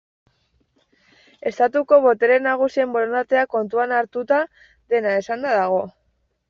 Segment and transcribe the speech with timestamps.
[1.51, 4.43] Estatuko botere nagusien borondatea kontuan hartuta,
[4.95, 5.83] dena esanda dago.